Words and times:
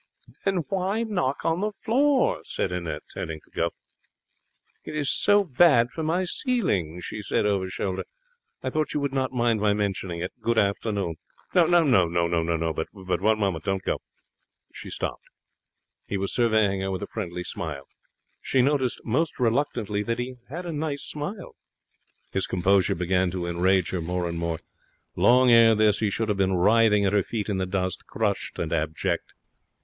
'Then 0.45 0.55
why 0.69 1.03
knock 1.03 1.45
on 1.45 1.61
the 1.61 1.71
floor?' 1.71 2.41
said 2.43 2.71
Annette, 2.71 3.03
turning 3.13 3.39
to 3.41 3.51
go. 3.51 3.69
'It 4.83 4.95
is 4.95 5.11
so 5.11 5.43
bad 5.43 5.91
for 5.91 6.01
my 6.01 6.23
ceiling,' 6.23 6.99
she 7.01 7.21
said 7.21 7.45
over 7.45 7.69
shoulder. 7.69 8.05
'I 8.63 8.71
thought 8.71 8.93
you 8.95 8.99
would 8.99 9.13
not 9.13 9.31
mind 9.31 9.61
my 9.61 9.73
mentioning 9.73 10.19
it. 10.19 10.33
Good 10.41 10.57
afternoon.' 10.57 11.17
'No; 11.53 11.69
but 12.73 13.21
one 13.21 13.37
moment. 13.39 13.63
Don't 13.63 13.83
go.' 13.83 14.01
She 14.73 14.89
stopped. 14.89 15.25
He 16.07 16.17
was 16.17 16.33
surveying 16.33 16.81
her 16.81 16.89
with 16.89 17.03
a 17.03 17.07
friendly 17.13 17.43
smile. 17.43 17.87
She 18.41 18.63
noticed 18.63 19.05
most 19.05 19.39
reluctantly 19.39 20.01
that 20.01 20.17
he 20.17 20.37
had 20.49 20.65
a 20.65 20.73
nice 20.73 21.03
smile. 21.03 21.55
His 22.31 22.47
composure 22.47 22.95
began 22.95 23.29
to 23.29 23.45
enrage 23.45 23.91
her 23.91 24.01
more 24.01 24.27
and 24.27 24.39
more. 24.39 24.61
Long 25.15 25.51
ere 25.51 25.75
this 25.75 25.99
he 25.99 26.09
should 26.09 26.27
have 26.29 26.39
been 26.39 26.53
writhing 26.55 27.05
at 27.05 27.13
her 27.13 27.21
feet 27.21 27.49
in 27.49 27.57
the 27.59 27.67
dust, 27.67 28.07
crushed 28.07 28.57
and 28.57 28.73
abject. 28.73 29.35